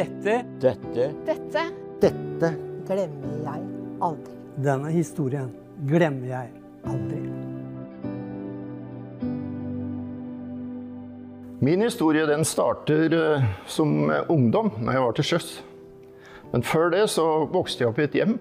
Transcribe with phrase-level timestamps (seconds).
[0.00, 1.62] Dette Dette Dette
[2.00, 2.48] Dette
[2.88, 3.64] glemmer jeg
[4.00, 4.36] aldri.
[4.64, 5.50] Denne historien
[5.84, 6.54] glemmer jeg
[6.88, 7.18] aldri.
[11.60, 15.50] Min historie den starter eh, som ungdom, når jeg var til sjøs.
[16.54, 18.38] Men før det så vokste jeg opp i et hjem.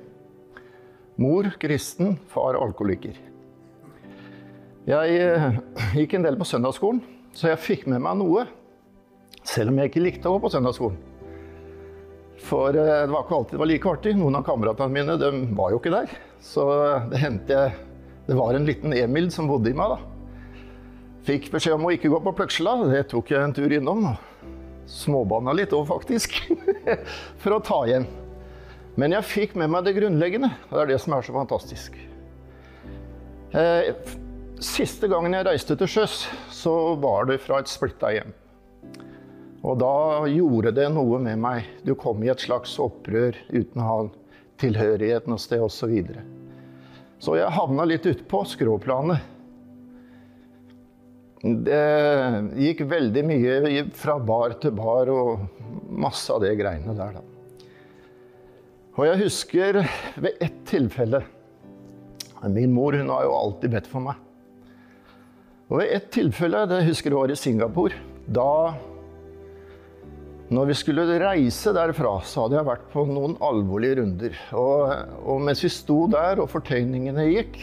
[1.20, 3.20] Mor kristen, far alkoholiker.
[4.88, 5.62] Jeg eh,
[6.00, 7.04] gikk en del på søndagsskolen,
[7.36, 8.48] så jeg fikk med meg noe.
[9.44, 11.10] Selv om jeg ikke likte å gå på søndagsskolen.
[12.46, 14.16] For eh, det var ikke alltid det var like artig.
[14.20, 16.14] Noen av kameratene mine de var jo ikke der.
[16.44, 16.66] Så
[17.12, 17.86] det hendte jeg
[18.30, 20.56] Det var en liten Emil som bodde i meg, da.
[21.26, 22.76] Fikk beskjed om å ikke gå på Pløksla.
[22.92, 24.12] Det tok jeg en tur innom.
[24.90, 26.38] Småbanna litt òg, faktisk.
[27.42, 28.06] For å ta igjen.
[29.00, 30.52] Men jeg fikk med meg det grunnleggende.
[30.70, 31.98] og Det er det som er så fantastisk.
[33.58, 33.92] Eh,
[34.62, 36.22] siste gangen jeg reiste til sjøs,
[36.54, 38.34] så var det fra et splitta hjem.
[39.60, 41.68] Og da gjorde det noe med meg.
[41.84, 43.98] Du kom i et slags opprør uten å ha
[44.60, 45.80] tilhørighet noe sted osv.
[45.80, 46.24] Så, videre.
[47.20, 49.36] så jeg havna litt utpå skråplanet.
[51.40, 51.84] Det
[52.60, 55.46] gikk veldig mye fra bar til bar og
[55.88, 57.24] masse av de greiene der, da.
[59.00, 59.78] Og jeg husker
[60.20, 61.22] ved ett tilfelle
[62.52, 64.20] Min mor hun har jo alltid bedt for meg.
[65.68, 67.98] Og ved ett tilfelle, det husker jeg var i Singapore,
[68.32, 68.52] da
[70.50, 74.38] når vi skulle reise derfra, så hadde jeg vært på noen alvorlige runder.
[74.58, 74.94] Og,
[75.30, 77.60] og mens vi sto der og fortøyningene gikk,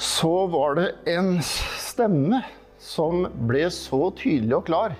[0.00, 2.40] så var det en stemme
[2.80, 4.96] som ble så tydelig og klar.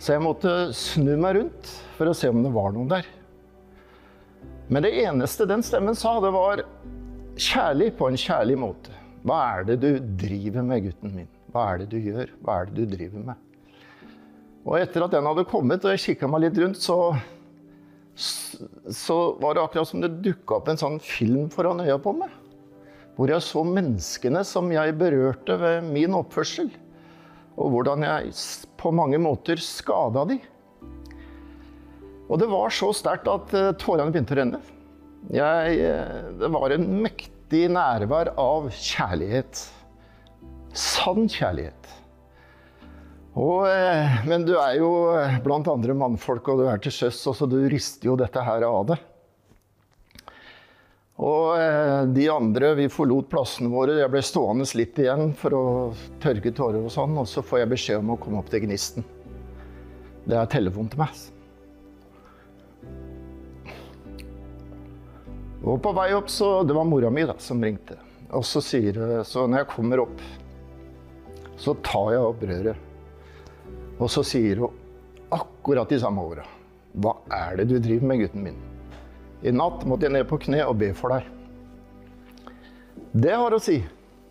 [0.00, 3.10] Så jeg måtte snu meg rundt for å se om det var noen der.
[4.72, 6.64] Men det eneste den stemmen sa, det var
[7.36, 8.94] kjærlig på en kjærlig måte.
[9.26, 9.90] Hva er det du
[10.24, 11.28] driver med, gutten min?
[11.52, 12.32] Hva er det du gjør?
[12.40, 13.47] Hva er det du driver med?
[14.68, 17.14] Og etter at den hadde kommet, og jeg kikka meg litt rundt, så,
[18.14, 22.34] så var det akkurat som det dukka opp en sånn film foran øya på meg.
[23.16, 26.68] Hvor jeg så menneskene som jeg berørte ved min oppførsel.
[27.58, 28.34] Og hvordan jeg
[28.78, 30.36] på mange måter skada de.
[32.28, 34.60] Og det var så sterkt at uh, tårene begynte å renne.
[35.32, 39.64] Jeg, uh, det var en mektig nærvær av kjærlighet.
[40.76, 41.88] Sann kjærlighet.
[43.38, 44.90] Og, uh, men du er jo
[45.44, 48.90] blant andre mannfolk, og du er til sjøs, så du rister jo dette her av
[48.90, 48.98] det.
[51.18, 51.58] Og
[52.14, 53.96] de andre, vi forlot plassene våre.
[53.98, 55.64] Jeg ble stående litt igjen for å
[56.22, 57.16] tørke tårer og sånn.
[57.18, 59.06] Og så får jeg beskjed om å komme opp til Gnisten.
[60.28, 61.18] Det er telefon til meg.
[65.66, 67.98] Og på vei opp, så Det var mora mi da, som ringte.
[68.30, 70.20] Og så sier hun Så når jeg kommer opp,
[71.58, 72.87] så tar jeg opp røret.
[73.98, 74.74] Og så sier hun
[75.34, 76.46] akkurat de samme orda.
[76.98, 78.60] Hva er det du driver med, gutten min?
[79.42, 81.26] I natt måtte jeg ned på kne og be for deg.
[83.12, 83.80] Det har å si.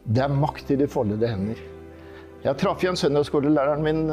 [0.03, 1.59] Det er makt i de foldede hender.
[2.43, 4.03] Jeg traff igjen søndagsskolelæreren min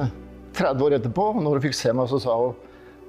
[0.55, 2.55] 30 år etterpå, og når hun fikk se meg, så sa hun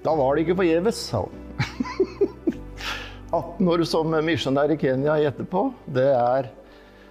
[0.05, 1.33] da var det ikke forgjeves, sa hun.
[3.33, 6.51] 18 år som misjonær i Kenya etterpå, det er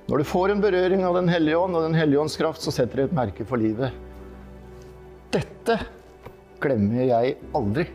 [0.06, 2.70] Når du får en berøring av Den hellige ånd og Den hellige ånds kraft, så
[2.70, 3.90] setter det et merke for livet.
[5.34, 5.74] Dette
[6.62, 7.88] glemmer jeg aldri.